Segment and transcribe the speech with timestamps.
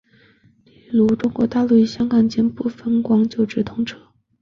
[0.65, 3.99] 例如中国大陆与香港间部分广九直通车。